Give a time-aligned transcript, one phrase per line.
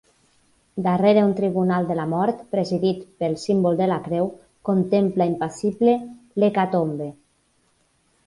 [0.85, 4.31] Darrere un tribunal de la mort, presidit pel símbol de la creu,
[4.69, 5.95] contempla impassible
[6.45, 7.11] l'hecatombe.